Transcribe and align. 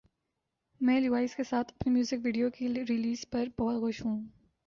میں 0.81 0.99
لیوائز 0.99 1.35
کے 1.35 1.43
ساتھ 1.43 1.71
اپنی 1.71 1.93
میوزک 1.93 2.23
ویڈیو 2.23 2.49
کی 2.49 2.67
ریلیز 2.89 3.25
پر 3.31 3.45
بہت 3.59 3.79
خوش 3.79 4.03
ہوں 4.05 4.21